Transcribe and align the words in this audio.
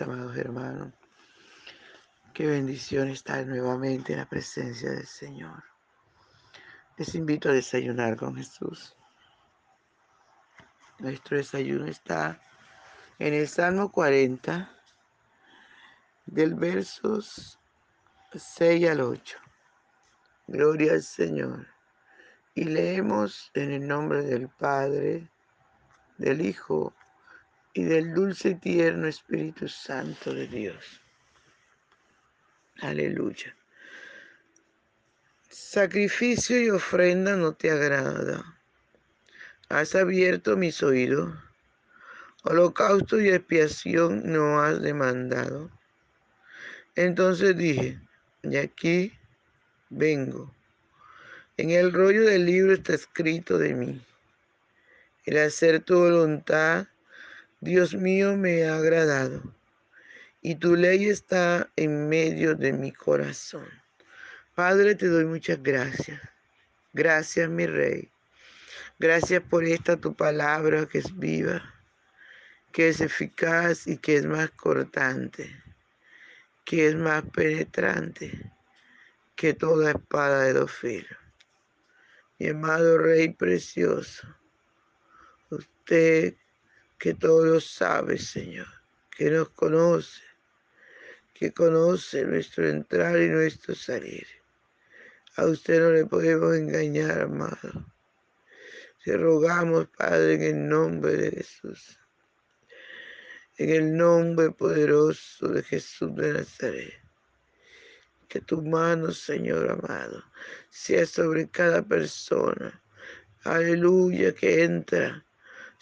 amados 0.00 0.36
hermanos. 0.36 0.92
Qué 2.32 2.46
bendición 2.46 3.08
estar 3.08 3.46
nuevamente 3.46 4.12
en 4.12 4.20
la 4.20 4.26
presencia 4.26 4.90
del 4.90 5.06
Señor. 5.06 5.62
Les 6.96 7.14
invito 7.14 7.50
a 7.50 7.52
desayunar 7.52 8.16
con 8.16 8.34
Jesús. 8.34 8.96
Nuestro 10.98 11.36
desayuno 11.36 11.86
está 11.86 12.40
en 13.18 13.34
el 13.34 13.48
Salmo 13.48 13.90
40, 13.92 14.70
del 16.26 16.54
versos 16.54 17.58
6 18.32 18.88
al 18.88 19.00
8. 19.00 19.38
Gloria 20.46 20.92
al 20.92 21.02
Señor. 21.02 21.66
Y 22.54 22.64
leemos 22.64 23.50
en 23.54 23.72
el 23.72 23.86
nombre 23.86 24.22
del 24.22 24.48
Padre, 24.48 25.28
del 26.18 26.40
Hijo 26.40 26.94
y 27.74 27.84
del 27.84 28.14
dulce 28.14 28.50
y 28.50 28.54
tierno 28.56 29.06
Espíritu 29.06 29.68
Santo 29.68 30.34
de 30.34 30.46
Dios. 30.46 31.00
Aleluya. 32.80 33.54
Sacrificio 35.48 36.60
y 36.60 36.70
ofrenda 36.70 37.36
no 37.36 37.54
te 37.54 37.70
agrada. 37.70 38.58
Has 39.68 39.94
abierto 39.94 40.56
mis 40.56 40.82
oídos. 40.82 41.34
Holocausto 42.44 43.20
y 43.20 43.28
expiación 43.28 44.22
no 44.32 44.60
has 44.60 44.82
demandado. 44.82 45.70
Entonces 46.94 47.56
dije, 47.56 48.00
y 48.42 48.56
aquí 48.56 49.12
vengo. 49.88 50.54
En 51.56 51.70
el 51.70 51.92
rollo 51.92 52.24
del 52.24 52.44
libro 52.44 52.72
está 52.72 52.94
escrito 52.94 53.56
de 53.56 53.74
mí. 53.74 54.04
El 55.24 55.38
hacer 55.38 55.80
tu 55.80 55.98
voluntad, 55.98 56.88
Dios 57.62 57.94
mío, 57.94 58.36
me 58.36 58.64
ha 58.64 58.74
agradado. 58.74 59.40
Y 60.40 60.56
tu 60.56 60.74
ley 60.74 61.08
está 61.08 61.70
en 61.76 62.08
medio 62.08 62.56
de 62.56 62.72
mi 62.72 62.90
corazón. 62.90 63.68
Padre, 64.56 64.96
te 64.96 65.06
doy 65.06 65.26
muchas 65.26 65.62
gracias. 65.62 66.20
Gracias, 66.92 67.48
mi 67.48 67.66
Rey. 67.66 68.10
Gracias 68.98 69.44
por 69.44 69.62
esta 69.62 69.96
tu 69.96 70.12
palabra 70.12 70.86
que 70.86 70.98
es 70.98 71.16
viva, 71.16 71.62
que 72.72 72.88
es 72.88 73.00
eficaz 73.00 73.86
y 73.86 73.96
que 73.96 74.16
es 74.16 74.26
más 74.26 74.50
cortante, 74.50 75.56
que 76.64 76.88
es 76.88 76.96
más 76.96 77.22
penetrante 77.32 78.50
que 79.36 79.54
toda 79.54 79.92
espada 79.92 80.42
de 80.42 80.52
dos 80.54 80.72
filos. 80.72 81.16
Mi 82.40 82.48
amado 82.48 82.98
Rey 82.98 83.28
precioso, 83.28 84.26
usted 85.48 86.34
que 87.02 87.14
todo 87.14 87.44
lo 87.44 87.60
sabe, 87.60 88.16
Señor, 88.16 88.68
que 89.10 89.28
nos 89.28 89.48
conoce, 89.48 90.22
que 91.34 91.52
conoce 91.52 92.24
nuestro 92.24 92.68
entrar 92.68 93.20
y 93.20 93.28
nuestro 93.28 93.74
salir. 93.74 94.24
A 95.34 95.46
usted 95.46 95.80
no 95.80 95.90
le 95.90 96.06
podemos 96.06 96.54
engañar, 96.54 97.22
amado. 97.22 97.92
Te 99.04 99.16
rogamos, 99.16 99.88
Padre, 99.98 100.34
en 100.34 100.42
el 100.42 100.68
nombre 100.68 101.16
de 101.16 101.30
Jesús. 101.32 101.98
En 103.56 103.70
el 103.70 103.96
nombre 103.96 104.52
poderoso 104.52 105.48
de 105.48 105.64
Jesús 105.64 106.14
de 106.14 106.34
Nazaret. 106.34 107.02
Que 108.28 108.40
tu 108.40 108.62
mano, 108.62 109.10
Señor 109.10 109.68
amado, 109.72 110.22
sea 110.70 111.04
sobre 111.04 111.50
cada 111.50 111.82
persona. 111.82 112.80
Aleluya, 113.42 114.32
que 114.32 114.62
entra, 114.62 115.26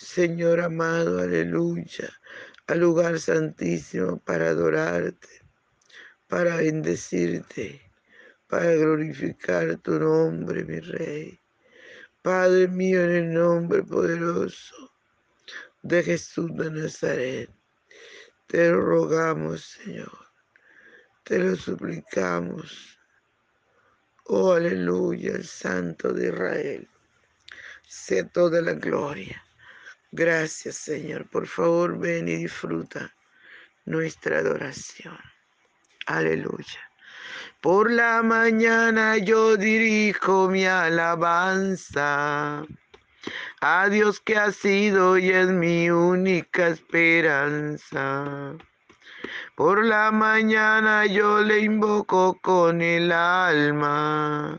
Señor 0.00 0.60
amado, 0.60 1.20
aleluya, 1.20 2.08
al 2.68 2.80
lugar 2.80 3.20
santísimo 3.20 4.18
para 4.18 4.48
adorarte, 4.48 5.28
para 6.26 6.56
bendecirte, 6.56 7.82
para 8.48 8.74
glorificar 8.76 9.76
tu 9.76 10.00
nombre, 10.00 10.64
mi 10.64 10.80
Rey. 10.80 11.38
Padre 12.22 12.68
mío, 12.68 13.04
en 13.04 13.10
el 13.10 13.34
nombre 13.34 13.82
poderoso 13.82 14.90
de 15.82 16.02
Jesús 16.02 16.50
de 16.56 16.70
Nazaret, 16.70 17.50
te 18.46 18.72
rogamos, 18.72 19.62
Señor, 19.84 20.18
te 21.24 21.38
lo 21.38 21.54
suplicamos. 21.56 22.98
Oh, 24.24 24.54
aleluya, 24.54 25.32
el 25.32 25.44
Santo 25.44 26.14
de 26.14 26.28
Israel, 26.28 26.88
sé 27.86 28.24
toda 28.24 28.62
la 28.62 28.72
gloria. 28.72 29.44
Gracias, 30.12 30.76
Señor. 30.76 31.28
Por 31.28 31.46
favor, 31.46 31.98
ven 31.98 32.28
y 32.28 32.36
disfruta 32.36 33.14
nuestra 33.84 34.38
adoración. 34.38 35.18
Aleluya. 36.06 36.80
Por 37.60 37.92
la 37.92 38.22
mañana 38.22 39.18
yo 39.18 39.56
dirijo 39.56 40.48
mi 40.48 40.64
alabanza 40.64 42.64
a 43.60 43.88
Dios 43.88 44.20
que 44.20 44.36
ha 44.36 44.50
sido 44.50 45.18
y 45.18 45.30
es 45.30 45.48
mi 45.48 45.90
única 45.90 46.68
esperanza. 46.68 48.56
Por 49.54 49.84
la 49.84 50.10
mañana 50.10 51.06
yo 51.06 51.42
le 51.42 51.60
invoco 51.60 52.38
con 52.40 52.80
el 52.80 53.12
alma 53.12 54.58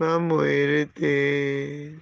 muerte. 0.00 2.00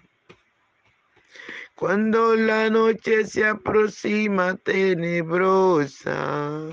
Cuando 1.75 2.35
la 2.35 2.71
noche 2.71 3.25
se 3.25 3.47
aproxima 3.47 4.57
tenebrosa, 4.57 6.67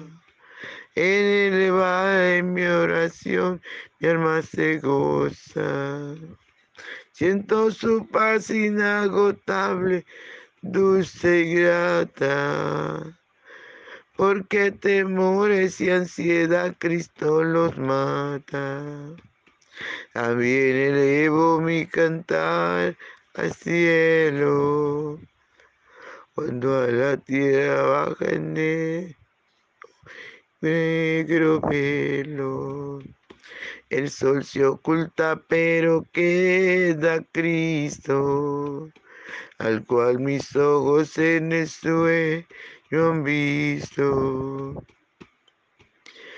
en 0.96 1.53
elevada 1.53 2.38
en 2.38 2.53
mi 2.53 2.64
oración, 2.64 3.62
mi 4.00 4.08
alma 4.08 4.41
se 4.41 4.80
goza. 4.80 6.16
Siento 7.12 7.72
su 7.72 8.08
paz 8.08 8.50
inagotable, 8.50 10.06
dulce 10.62 11.41
y 11.41 11.56
grata. 11.56 13.19
Porque 14.16 14.72
temores 14.72 15.81
y 15.81 15.91
ansiedad 15.91 16.75
Cristo 16.80 17.44
los 17.44 17.78
mata. 17.78 19.16
También 20.13 20.75
elevo 20.75 21.62
mi 21.62 21.86
cantar 21.86 22.96
al 23.34 23.53
cielo. 23.53 25.19
Cuando 26.34 26.80
a 26.80 26.88
la 26.88 27.18
tierra 27.18 27.81
baja 27.84 28.25
en 28.30 28.58
él 28.58 29.16
negro 30.66 31.61
pelo. 31.61 32.99
El 33.90 34.09
sol 34.09 34.44
se 34.44 34.66
oculta, 34.66 35.40
pero 35.47 36.05
queda 36.11 37.23
Cristo, 37.32 38.90
al 39.59 39.85
cual 39.85 40.20
mis 40.20 40.55
ojos 40.55 41.17
en 41.20 41.52
el 41.52 41.67
sueño 41.70 42.46
han 42.91 43.23
visto. 43.23 44.84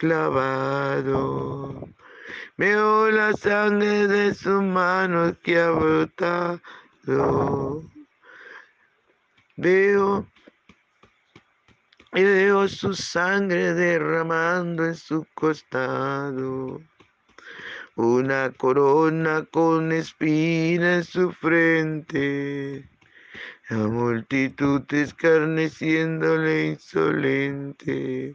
clavado. 0.00 1.86
Veo 2.56 3.10
la 3.10 3.34
sangre 3.34 4.08
de 4.08 4.34
sus 4.34 4.62
manos 4.62 5.36
que 5.42 5.60
ha 5.60 5.70
brotado. 5.70 6.62
Veo 9.56 10.26
y 12.14 12.22
veo 12.24 12.66
su 12.66 12.94
sangre 12.94 13.74
derramando 13.74 14.86
en 14.86 14.94
su 14.94 15.26
costado. 15.34 16.80
Una 17.96 18.50
corona 18.56 19.44
con 19.52 19.92
espina 19.92 20.94
en 20.96 21.04
su 21.04 21.30
frente. 21.32 22.88
La 23.68 23.86
multitud 23.86 24.82
escarneciéndole 24.90 26.68
insolente. 26.68 28.34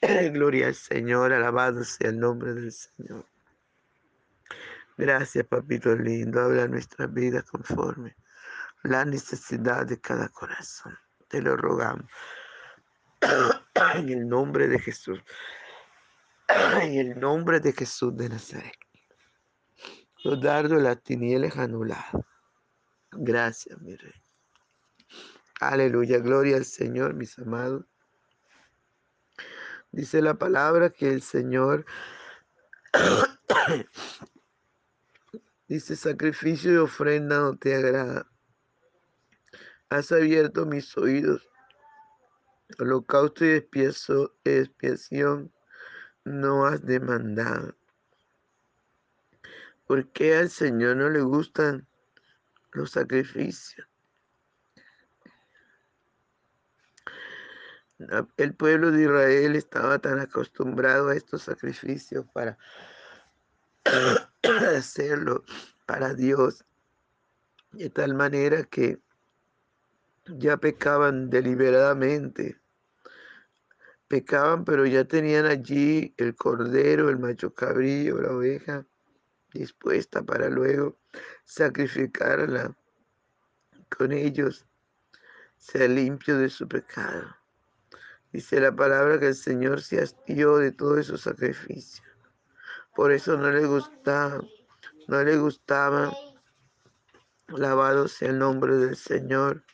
Gloria 0.32 0.68
al 0.68 0.74
Señor, 0.74 1.32
alabado 1.32 1.82
sea 1.84 2.10
el 2.10 2.20
nombre 2.20 2.54
del 2.54 2.72
Señor. 2.72 3.26
Gracias, 4.96 5.46
papito 5.46 5.94
lindo. 5.94 6.40
Habla 6.40 6.68
nuestras 6.68 7.12
vidas 7.12 7.44
conforme 7.44 8.16
la 8.82 9.04
necesidad 9.04 9.86
de 9.86 10.00
cada 10.00 10.28
corazón. 10.28 10.96
Te 11.28 11.42
lo 11.42 11.56
rogamos. 11.56 12.10
en 13.94 14.08
el 14.08 14.28
nombre 14.28 14.68
de 14.68 14.78
Jesús. 14.78 15.20
en 16.82 16.94
el 16.94 17.20
nombre 17.20 17.60
de 17.60 17.72
Jesús 17.72 18.16
de 18.16 18.28
Nazaret. 18.28 18.74
Los 20.24 20.40
dardos 20.40 20.78
de 20.78 20.82
las 20.82 21.02
tinieblas 21.02 21.56
anulados. 21.56 22.24
Gracias, 23.12 23.80
mi 23.80 23.96
rey. 23.96 24.12
Aleluya, 25.60 26.18
gloria 26.18 26.56
al 26.56 26.64
Señor, 26.64 27.14
mis 27.14 27.38
amados. 27.38 27.84
Dice 29.90 30.20
la 30.20 30.34
palabra 30.34 30.90
que 30.90 31.10
el 31.10 31.22
Señor 31.22 31.86
dice 35.68 35.96
sacrificio 35.96 36.72
y 36.72 36.76
ofrenda 36.76 37.38
no 37.38 37.56
te 37.56 37.74
agrada. 37.74 38.30
Has 39.88 40.12
abierto 40.12 40.66
mis 40.66 40.96
oídos. 40.98 41.48
Holocausto 42.78 43.46
y 43.46 43.64
expiación 44.44 45.50
no 46.24 46.66
has 46.66 46.84
demandado. 46.84 47.74
¿Por 49.86 50.06
qué 50.12 50.36
al 50.36 50.50
Señor 50.50 50.96
no 50.96 51.08
le 51.08 51.22
gustan 51.22 51.88
los 52.72 52.90
sacrificios? 52.90 53.87
El 58.36 58.54
pueblo 58.54 58.90
de 58.90 59.02
Israel 59.02 59.56
estaba 59.56 59.98
tan 59.98 60.20
acostumbrado 60.20 61.08
a 61.08 61.16
estos 61.16 61.42
sacrificios 61.42 62.24
para 62.32 62.56
hacerlo 64.76 65.44
para 65.86 66.14
Dios, 66.14 66.64
de 67.72 67.90
tal 67.90 68.14
manera 68.14 68.62
que 68.64 69.00
ya 70.26 70.56
pecaban 70.56 71.30
deliberadamente. 71.30 72.60
Pecaban, 74.06 74.64
pero 74.64 74.86
ya 74.86 75.04
tenían 75.04 75.46
allí 75.46 76.14
el 76.16 76.34
cordero, 76.34 77.10
el 77.10 77.18
macho 77.18 77.52
cabrillo, 77.52 78.20
la 78.20 78.32
oveja, 78.32 78.86
dispuesta 79.52 80.22
para 80.22 80.48
luego 80.48 80.98
sacrificarla. 81.44 82.74
Con 83.90 84.12
ellos 84.12 84.66
sea 85.56 85.88
limpio 85.88 86.38
de 86.38 86.48
su 86.48 86.68
pecado. 86.68 87.37
Dice 88.32 88.60
la 88.60 88.74
palabra 88.74 89.18
que 89.18 89.28
el 89.28 89.34
Señor 89.34 89.80
se 89.80 90.02
hastió 90.02 90.58
de 90.58 90.72
todos 90.72 90.98
esos 90.98 91.22
sacrificios. 91.22 92.06
Por 92.94 93.12
eso 93.12 93.36
no 93.36 93.50
le 93.50 93.64
gustaba, 93.64 94.42
no 95.06 95.22
le 95.22 95.38
gustaba, 95.38 96.12
alabado 97.46 98.06
sea 98.08 98.30
el 98.30 98.38
nombre 98.38 98.76
del 98.76 98.96
Señor, 98.96 99.64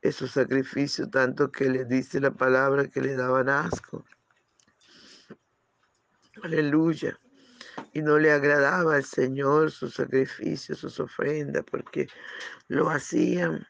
esos 0.00 0.32
sacrificios, 0.32 1.10
tanto 1.10 1.50
que 1.50 1.68
le 1.68 1.84
dice 1.84 2.20
la 2.20 2.30
palabra 2.30 2.88
que 2.88 3.00
le 3.00 3.16
daban 3.16 3.48
asco. 3.48 4.04
Aleluya. 6.42 7.18
Y 7.92 8.02
no 8.02 8.18
le 8.18 8.32
agradaba 8.32 8.96
al 8.96 9.04
Señor 9.04 9.70
sus 9.70 9.94
sacrificios, 9.94 10.78
sus 10.78 11.00
ofrendas, 11.00 11.64
porque 11.70 12.08
lo 12.68 12.90
hacían, 12.90 13.66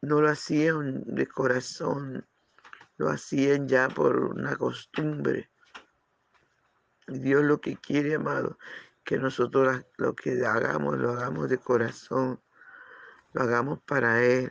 no 0.00 0.20
lo 0.20 0.28
hacían 0.28 1.02
de 1.06 1.26
corazón, 1.26 2.26
lo 2.96 3.08
hacían 3.08 3.68
ya 3.68 3.88
por 3.88 4.16
una 4.16 4.56
costumbre. 4.56 5.50
Dios 7.06 7.44
lo 7.44 7.60
que 7.60 7.76
quiere, 7.76 8.14
amado, 8.14 8.58
que 9.04 9.18
nosotros 9.18 9.84
lo 9.96 10.14
que 10.14 10.44
hagamos, 10.46 10.98
lo 10.98 11.10
hagamos 11.12 11.48
de 11.48 11.58
corazón, 11.58 12.40
lo 13.32 13.42
hagamos 13.42 13.80
para 13.82 14.22
Él. 14.22 14.50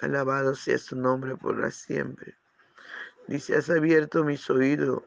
Alabado 0.00 0.54
sea 0.54 0.78
su 0.78 0.96
nombre 0.96 1.36
por 1.36 1.58
la 1.58 1.70
siempre. 1.70 2.36
Dice, 3.26 3.56
has 3.56 3.68
abierto 3.68 4.24
mis 4.24 4.48
oídos. 4.48 5.02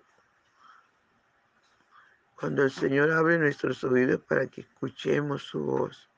Cuando 2.36 2.64
el 2.64 2.72
Señor 2.72 3.12
abre 3.12 3.40
nuestros 3.40 3.84
oídos 3.84 4.22
para 4.22 4.48
que 4.48 4.62
escuchemos 4.62 5.44
su 5.44 5.60
voz. 5.64 6.10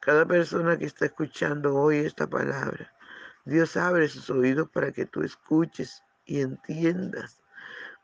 Cada 0.00 0.24
persona 0.24 0.78
que 0.78 0.86
está 0.86 1.06
escuchando 1.06 1.74
hoy 1.74 1.98
esta 1.98 2.26
palabra, 2.26 2.90
Dios 3.44 3.76
abre 3.76 4.08
sus 4.08 4.28
oídos 4.30 4.68
para 4.70 4.92
que 4.92 5.06
tú 5.06 5.22
escuches 5.22 6.02
y 6.24 6.40
entiendas, 6.40 7.40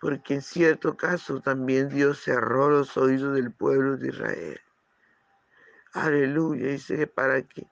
porque 0.00 0.34
en 0.34 0.42
cierto 0.42 0.96
caso 0.96 1.40
también 1.40 1.88
Dios 1.88 2.22
cerró 2.22 2.70
los 2.70 2.96
oídos 2.96 3.34
del 3.34 3.52
pueblo 3.52 3.96
de 3.96 4.08
Israel. 4.08 4.60
Aleluya, 5.92 6.68
dice 6.68 7.06
para 7.06 7.42
que 7.42 7.66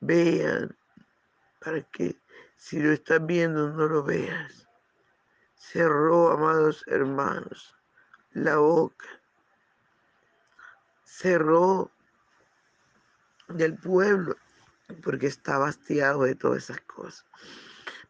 vean, 0.00 0.76
para 1.60 1.82
que 1.82 2.18
si 2.56 2.78
lo 2.78 2.92
estás 2.92 3.24
viendo 3.24 3.70
no 3.70 3.86
lo 3.86 4.02
veas. 4.02 4.66
Cerró, 5.54 6.30
amados 6.30 6.84
hermanos, 6.88 7.74
la 8.32 8.56
boca. 8.56 9.06
Cerró 11.04 11.90
del 13.48 13.76
pueblo 13.76 14.36
porque 15.02 15.26
está 15.26 15.64
hastiado 15.64 16.24
de 16.24 16.34
todas 16.34 16.64
esas 16.64 16.80
cosas. 16.82 17.24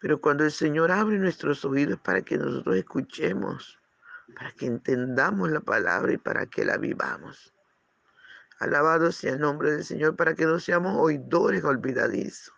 Pero 0.01 0.21
cuando 0.21 0.45
el 0.45 0.53
Señor 0.53 0.91
abre 0.91 1.19
nuestros 1.19 1.65
oídos 1.65 2.01
para 2.01 2.23
que 2.23 2.39
nosotros 2.39 2.77
escuchemos, 2.77 3.79
para 4.35 4.53
que 4.53 4.67
entendamos 4.67 5.51
la 5.51 5.61
palabra 5.61 6.13
y 6.13 6.19
para 6.19 6.47
que 6.47 6.65
la 6.65 6.77
vivamos. 6.77 7.53
Alabado 8.59 9.11
sea 9.11 9.33
el 9.33 9.41
nombre 9.41 9.73
del 9.73 9.85
Señor 9.85 10.17
para 10.17 10.35
que 10.35 10.45
no 10.45 10.61
seamos 10.61 10.97
oidores 10.99 11.65
olvidadizos, 11.65 12.55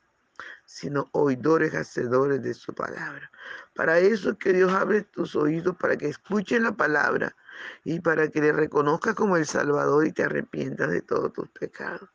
sino 0.65 1.09
oidores 1.13 1.75
hacedores 1.75 2.43
de 2.43 2.55
su 2.55 2.75
palabra. 2.75 3.31
Para 3.75 3.99
eso 3.99 4.31
es 4.31 4.37
que 4.39 4.53
Dios 4.53 4.73
abre 4.73 5.03
tus 5.03 5.37
oídos 5.37 5.77
para 5.77 5.97
que 5.97 6.09
escuches 6.09 6.61
la 6.61 6.73
palabra 6.73 7.37
y 7.85 8.01
para 8.01 8.29
que 8.29 8.41
le 8.41 8.53
reconozcas 8.53 9.15
como 9.15 9.37
el 9.37 9.47
Salvador 9.47 10.07
y 10.07 10.13
te 10.13 10.25
arrepientas 10.25 10.91
de 10.91 11.03
todos 11.03 11.33
tus 11.33 11.49
pecados. 11.51 12.09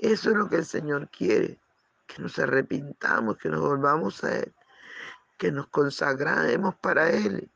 Eso 0.00 0.30
es 0.30 0.36
lo 0.36 0.48
que 0.48 0.56
el 0.56 0.64
Señor 0.64 1.10
quiere, 1.10 1.58
que 2.06 2.22
nos 2.22 2.38
arrepintamos, 2.38 3.36
que 3.36 3.50
nos 3.50 3.60
volvamos 3.60 4.24
a 4.24 4.38
Él, 4.38 4.54
que 5.36 5.52
nos 5.52 5.66
consagremos 5.66 6.74
para 6.76 7.10
Él 7.10 7.50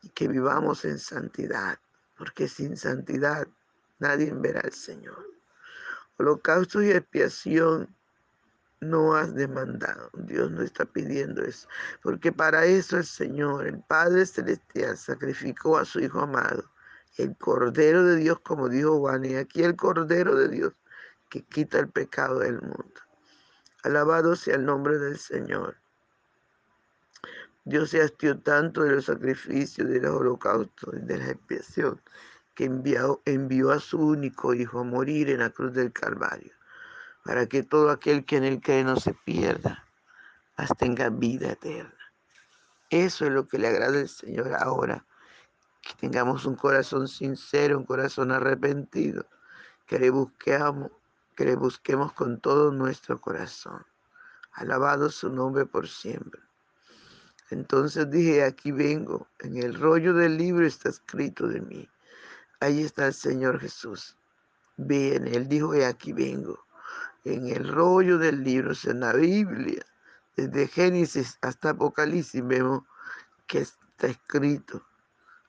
y 0.00 0.08
que 0.10 0.28
vivamos 0.28 0.84
en 0.84 1.00
santidad, 1.00 1.80
porque 2.16 2.46
sin 2.46 2.76
santidad 2.76 3.48
nadie 3.98 4.32
verá 4.32 4.60
al 4.60 4.72
Señor. 4.72 5.26
Holocausto 6.16 6.80
y 6.80 6.92
expiación 6.92 7.92
no 8.78 9.16
has 9.16 9.34
demandado. 9.34 10.10
Dios 10.14 10.48
no 10.52 10.62
está 10.62 10.84
pidiendo 10.84 11.42
eso. 11.42 11.66
Porque 12.04 12.30
para 12.30 12.66
eso 12.66 12.98
el 12.98 13.04
Señor, 13.04 13.66
el 13.66 13.80
Padre 13.82 14.24
Celestial, 14.26 14.96
sacrificó 14.96 15.76
a 15.76 15.84
su 15.84 15.98
Hijo 15.98 16.20
amado, 16.20 16.70
el 17.16 17.36
Cordero 17.36 18.04
de 18.04 18.16
Dios, 18.16 18.38
como 18.40 18.68
dijo 18.68 19.00
Juan, 19.00 19.24
y 19.24 19.34
aquí 19.34 19.64
el 19.64 19.74
Cordero 19.74 20.36
de 20.36 20.48
Dios 20.48 20.72
que 21.30 21.42
quita 21.42 21.78
el 21.78 21.88
pecado 21.88 22.40
del 22.40 22.60
mundo. 22.60 23.00
Alabado 23.82 24.36
sea 24.36 24.56
el 24.56 24.66
nombre 24.66 24.98
del 24.98 25.18
Señor. 25.18 25.76
Dios 27.64 27.90
se 27.90 28.02
hastió 28.02 28.38
tanto 28.38 28.82
de 28.82 28.96
los 28.96 29.06
sacrificios, 29.06 29.88
de 29.88 30.00
los 30.00 30.14
holocaustos 30.14 30.94
y 30.94 31.06
de 31.06 31.18
la 31.18 31.30
expiación, 31.30 32.02
que 32.54 32.64
envió, 32.64 33.70
a 33.70 33.80
su 33.80 33.98
único 33.98 34.52
Hijo 34.52 34.80
a 34.80 34.84
morir 34.84 35.30
en 35.30 35.38
la 35.38 35.50
cruz 35.50 35.72
del 35.72 35.92
Calvario 35.92 36.52
para 37.24 37.46
que 37.46 37.62
todo 37.62 37.90
aquel 37.90 38.24
que 38.24 38.36
en 38.36 38.44
él 38.44 38.60
cree 38.60 38.84
no 38.84 38.96
se 38.96 39.14
pierda, 39.14 39.86
mas 40.56 40.70
tenga 40.78 41.10
vida 41.10 41.52
eterna. 41.52 41.94
Eso 42.88 43.26
es 43.26 43.30
lo 43.30 43.46
que 43.46 43.58
le 43.58 43.68
agrada 43.68 43.98
al 43.98 44.08
Señor 44.08 44.54
ahora, 44.54 45.06
que 45.82 45.94
tengamos 45.94 46.44
un 46.44 46.56
corazón 46.56 47.08
sincero, 47.08 47.78
un 47.78 47.84
corazón 47.84 48.32
arrepentido, 48.32 49.26
que 49.86 49.98
le 49.98 50.10
busquemos, 50.10 50.90
que 51.40 51.46
le 51.46 51.56
busquemos 51.56 52.12
con 52.12 52.38
todo 52.38 52.70
nuestro 52.70 53.18
corazón. 53.18 53.82
Alabado 54.52 55.08
su 55.08 55.30
nombre 55.30 55.64
por 55.64 55.88
siempre. 55.88 56.38
Entonces 57.48 58.10
dije, 58.10 58.44
aquí 58.44 58.72
vengo, 58.72 59.26
en 59.38 59.56
el 59.56 59.72
rollo 59.72 60.12
del 60.12 60.36
libro 60.36 60.66
está 60.66 60.90
escrito 60.90 61.48
de 61.48 61.62
mí. 61.62 61.88
Ahí 62.60 62.82
está 62.82 63.06
el 63.06 63.14
Señor 63.14 63.58
Jesús. 63.58 64.18
Viene, 64.76 65.30
Él 65.30 65.48
dijo, 65.48 65.74
y 65.74 65.80
aquí 65.80 66.12
vengo 66.12 66.62
en 67.24 67.46
el 67.46 67.66
rollo 67.66 68.18
del 68.18 68.44
libro, 68.44 68.74
en 68.84 69.00
la 69.00 69.14
Biblia, 69.14 69.82
desde 70.36 70.68
Génesis 70.68 71.38
hasta 71.40 71.70
Apocalipsis, 71.70 72.46
vemos 72.46 72.82
que 73.46 73.60
está 73.60 74.08
escrito. 74.08 74.84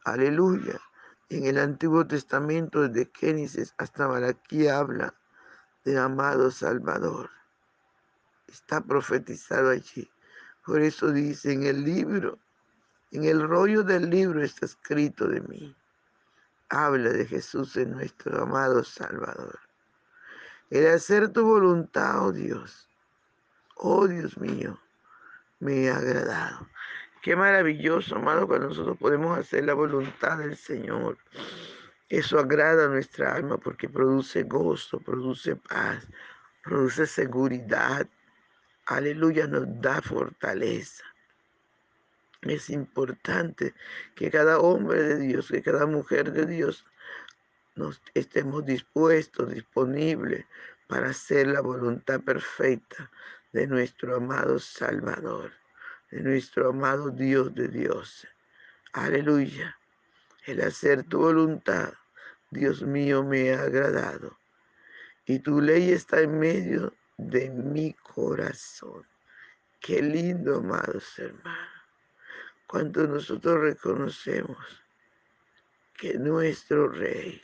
Aleluya. 0.06 0.80
En 1.28 1.48
el 1.48 1.58
Antiguo 1.58 2.08
Testamento, 2.08 2.88
desde 2.88 3.12
Génesis 3.14 3.74
hasta 3.78 4.08
Malaquí, 4.08 4.70
habla 4.70 5.14
de 5.84 5.98
amado 5.98 6.52
Salvador. 6.52 7.30
Está 8.48 8.82
profetizado 8.82 9.70
allí. 9.70 10.10
Por 10.66 10.82
eso 10.82 11.12
dice 11.12 11.54
en 11.54 11.66
el 11.66 11.84
libro, 11.84 12.38
en 13.12 13.26
el 13.26 13.48
rollo 13.48 13.84
del 13.84 14.10
libro 14.10 14.44
está 14.44 14.66
escrito 14.66 15.28
de 15.28 15.42
mí. 15.42 15.76
Habla 16.70 17.10
de 17.10 17.26
Jesús 17.26 17.76
en 17.78 17.92
nuestro 17.92 18.44
amado 18.44 18.84
Salvador. 18.84 19.60
El 20.70 20.88
hacer 20.88 21.30
tu 21.30 21.44
voluntad, 21.44 22.26
oh 22.26 22.32
Dios, 22.32 22.88
oh 23.76 24.08
Dios 24.08 24.38
mío, 24.38 24.80
me 25.60 25.90
ha 25.90 25.98
agradado. 25.98 26.68
Qué 27.22 27.36
maravilloso, 27.36 28.16
amado, 28.16 28.48
cuando 28.48 28.70
nosotros 28.70 28.98
podemos 28.98 29.38
hacer 29.38 29.66
la 29.66 29.74
voluntad 29.74 30.38
del 30.38 30.56
Señor. 30.56 31.18
Eso 32.12 32.38
agrada 32.40 32.88
a 32.88 32.90
nuestra 32.90 33.34
alma 33.34 33.58
porque 33.58 33.88
produce 33.88 34.44
gozo, 34.44 35.00
produce 35.00 35.56
paz, 35.56 36.06
produce 36.62 37.08
seguridad. 37.08 38.06
Aleluya, 38.88 39.48
nos 39.48 39.66
da 39.80 40.02
fortaleza. 40.02 41.06
Es 42.42 42.70
importante 42.70 43.74
que 44.14 44.30
cada 44.30 44.60
hombre 44.60 45.02
de 45.02 45.20
Dios, 45.20 45.48
que 45.48 45.62
cada 45.62 45.86
mujer 45.86 46.34
de 46.34 46.46
Dios 46.46 46.86
nos 47.76 48.02
estemos 48.14 48.66
dispuestos, 48.66 49.54
disponibles 49.54 50.46
para 50.88 51.12
hacer 51.12 51.48
la 51.48 51.62
voluntad 51.62 52.20
perfecta 52.20 53.10
de 53.54 53.68
nuestro 53.68 54.18
amado 54.18 54.60
Salvador, 54.60 55.54
de 56.12 56.20
nuestro 56.24 56.72
amado 56.72 57.10
Dios 57.10 57.56
de 57.56 57.70
Dios. 57.70 58.28
Aleluya. 58.92 59.78
El 60.46 60.60
hacer 60.62 61.04
tu 61.04 61.20
voluntad, 61.20 61.94
Dios 62.52 62.84
mío, 62.84 63.24
me 63.24 63.54
ha 63.54 63.64
agradado. 63.64 64.38
Y 65.26 65.40
tu 65.40 65.62
ley 65.62 65.92
está 65.92 66.20
en 66.20 66.38
medio 66.38 66.94
de 67.18 67.50
mi 67.50 67.94
corazón. 67.94 69.08
Qué 69.80 70.02
lindo, 70.02 70.58
amados 70.58 71.18
hermanos. 71.18 71.70
Cuando 72.68 73.08
nosotros 73.08 73.60
reconocemos 73.60 74.58
que 75.96 76.18
nuestro 76.18 76.90
Rey 76.90 77.42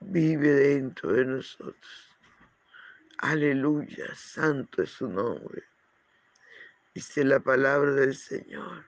vive 0.00 0.50
dentro 0.50 1.12
de 1.12 1.24
nosotros. 1.24 2.10
Aleluya, 3.18 4.14
santo 4.14 4.82
es 4.82 4.90
su 4.90 5.08
nombre. 5.08 5.62
Dice 6.94 7.24
la 7.24 7.40
palabra 7.40 7.92
del 7.92 8.16
Señor. 8.16 8.84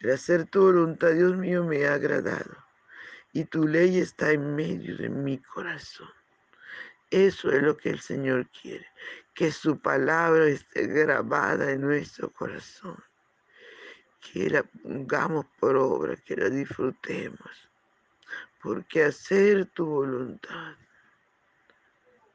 El 0.00 0.10
hacer 0.12 0.46
tu 0.46 0.62
voluntad, 0.62 1.12
Dios 1.12 1.36
mío, 1.36 1.64
me 1.64 1.86
ha 1.86 1.94
agradado. 1.94 2.63
Y 3.34 3.44
tu 3.44 3.68
ley 3.68 3.98
está 3.98 4.32
en 4.32 4.56
medio 4.56 4.96
de 4.96 5.10
mi 5.10 5.36
corazón. 5.36 6.08
Eso 7.10 7.50
es 7.50 7.62
lo 7.62 7.76
que 7.76 7.90
el 7.90 8.00
Señor 8.00 8.48
quiere. 8.48 8.86
Que 9.34 9.52
su 9.52 9.78
palabra 9.78 10.46
esté 10.46 10.86
grabada 10.86 11.70
en 11.70 11.82
nuestro 11.82 12.32
corazón. 12.32 12.96
Que 14.20 14.48
la 14.48 14.62
pongamos 14.62 15.44
por 15.60 15.76
obra, 15.76 16.16
que 16.16 16.36
la 16.36 16.48
disfrutemos 16.48 17.68
porque 18.64 19.04
hacer 19.04 19.66
tu 19.66 19.84
voluntad, 19.84 20.74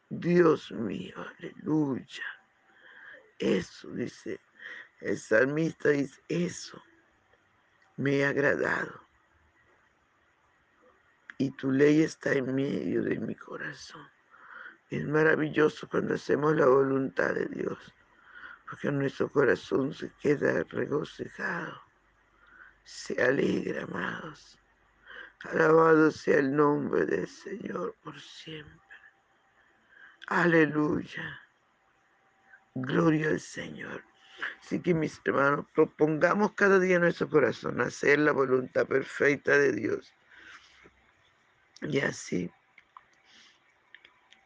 Dios 0.10 0.72
mío, 0.72 1.16
aleluya. 1.18 2.24
Eso 3.40 3.90
dice, 3.90 4.40
el 5.02 5.18
salmista 5.18 5.90
dice, 5.90 6.22
eso 6.30 6.80
me 7.98 8.24
ha 8.24 8.30
agradado. 8.30 9.09
Y 11.42 11.52
tu 11.52 11.72
ley 11.72 12.02
está 12.02 12.34
en 12.34 12.54
medio 12.54 13.02
de 13.02 13.18
mi 13.18 13.34
corazón. 13.34 14.06
Es 14.90 15.08
maravilloso 15.08 15.88
cuando 15.88 16.16
hacemos 16.16 16.54
la 16.54 16.66
voluntad 16.66 17.34
de 17.34 17.46
Dios, 17.46 17.78
porque 18.68 18.92
nuestro 18.92 19.32
corazón 19.32 19.94
se 19.94 20.12
queda 20.22 20.66
regocijado, 20.70 21.82
se 22.84 23.24
alegra, 23.24 23.84
amados. 23.84 24.60
Alabado 25.46 26.12
sea 26.12 26.40
el 26.40 26.54
nombre 26.54 27.06
del 27.06 27.26
Señor 27.26 27.96
por 28.04 28.20
siempre. 28.20 28.90
Aleluya. 30.28 31.40
Gloria 32.76 33.30
al 33.30 33.40
Señor. 33.40 34.04
Así 34.60 34.82
que 34.82 34.94
mis 34.94 35.22
hermanos, 35.24 35.66
propongamos 35.74 36.52
cada 36.52 36.80
día 36.80 36.98
en 36.98 37.04
nuestro 37.04 37.30
corazón 37.30 37.80
hacer 37.80 38.20
la 38.20 38.34
voluntad 38.34 38.86
perfecta 38.86 39.58
de 39.58 39.72
Dios. 39.72 40.14
Y 41.82 42.00
así 42.00 42.52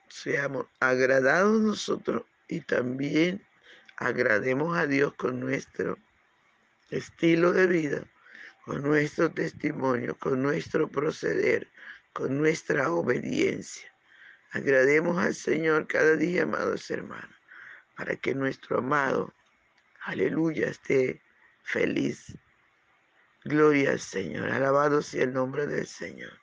seamos 0.09 0.67
agradados 0.79 1.59
nosotros 1.59 2.23
y 2.47 2.61
también 2.61 3.45
agrademos 3.97 4.77
a 4.77 4.85
Dios 4.85 5.13
con 5.15 5.39
nuestro 5.39 5.97
estilo 6.91 7.51
de 7.51 7.67
vida 7.67 8.07
con 8.65 8.81
nuestro 8.81 9.29
testimonio, 9.29 10.17
con 10.17 10.41
nuestro 10.41 10.87
proceder, 10.87 11.69
con 12.13 12.37
nuestra 12.37 12.91
obediencia. 12.91 13.93
Agrademos 14.51 15.17
al 15.17 15.35
Señor 15.35 15.87
cada 15.87 16.15
día, 16.15 16.43
amados 16.43 16.89
hermanos, 16.89 17.35
para 17.97 18.15
que 18.15 18.33
nuestro 18.33 18.77
amado, 18.77 19.33
aleluya, 20.03 20.67
esté 20.67 21.21
feliz. 21.63 22.37
Gloria 23.43 23.91
al 23.91 23.99
Señor, 23.99 24.49
alabado 24.49 25.01
sea 25.01 25.23
el 25.23 25.33
nombre 25.33 25.67
del 25.67 25.85
Señor. 25.85 26.42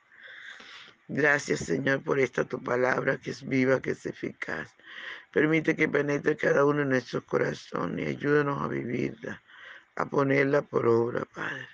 Gracias, 1.13 1.59
Señor, 1.59 2.03
por 2.03 2.19
esta 2.19 2.45
tu 2.45 2.61
palabra 2.63 3.17
que 3.17 3.31
es 3.31 3.47
viva, 3.47 3.81
que 3.81 3.91
es 3.91 4.05
eficaz. 4.05 4.73
Permite 5.31 5.75
que 5.75 5.87
penetre 5.87 6.37
cada 6.37 6.65
uno 6.65 6.81
en 6.81 6.89
nuestros 6.89 7.23
corazones 7.23 8.05
y 8.05 8.09
ayúdanos 8.09 8.61
a 8.61 8.67
vivirla, 8.67 9.41
a 9.95 10.05
ponerla 10.05 10.61
por 10.61 10.87
obra, 10.87 11.25
Padre 11.25 11.67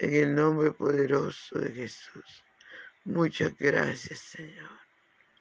en 0.00 0.14
el 0.14 0.34
nombre 0.34 0.72
poderoso 0.72 1.58
de 1.58 1.72
Jesús. 1.72 2.42
Muchas 3.04 3.56
gracias, 3.58 4.18
Señor. 4.18 4.70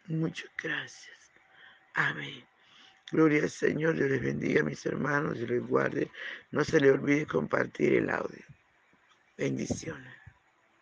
Muchas 0.08 0.50
gracias. 0.62 1.18
Amén. 1.94 2.44
Gloria 3.12 3.44
al 3.44 3.50
Señor. 3.50 3.96
Dios 3.96 4.10
les 4.10 4.22
bendiga, 4.22 4.62
mis 4.64 4.86
hermanos, 4.86 5.38
y 5.38 5.48
les 5.48 5.66
guarde. 5.66 6.12
No 6.52 6.64
se 6.66 6.80
le 6.80 6.92
olvide 6.92 7.26
compartir 7.26 7.94
el 7.94 8.10
audio. 8.10 8.44
Bendiciones. 9.38 10.19